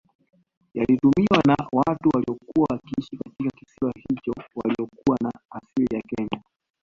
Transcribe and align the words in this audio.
Yalitumiwa 0.73 1.39
na 1.47 1.57
watu 1.73 2.09
waliokuwa 2.13 2.67
wakiishi 2.71 3.17
katika 3.17 3.49
kisiwa 3.57 3.93
hicho 4.09 4.33
waliokuwa 4.55 5.17
na 5.23 5.31
asili 5.49 5.95
ya 5.95 6.01
Kenya 6.01 6.41